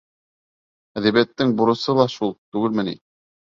Әҙәбиәттең 1.01 1.53
бурысы 1.61 1.97
ла 2.01 2.09
шул 2.17 2.35
түгелме 2.41 2.89
ни?! 2.91 2.99